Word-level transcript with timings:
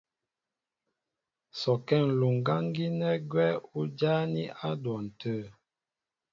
Sɔkɛ́ 1.59 1.99
ǹluŋgáŋ 2.09 2.63
gínɛ́ 2.75 3.13
gwɛ́ 3.31 3.49
ú 3.77 3.81
jáání 3.97 4.43
á 4.65 4.69
dwɔn 4.83 5.03
tə̂. 5.19 5.37